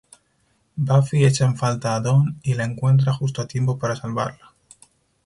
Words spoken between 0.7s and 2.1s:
Buffy echa en falta a